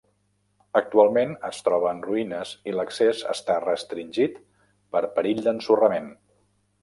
Actualment 0.79 1.33
es 1.49 1.59
troba 1.67 1.91
en 1.95 1.99
ruïnes 2.05 2.53
i 2.71 2.73
l'accés 2.77 3.21
està 3.35 3.59
restringit 3.65 4.41
per 4.95 5.03
perill 5.19 5.45
d'ensorrament. 5.49 6.09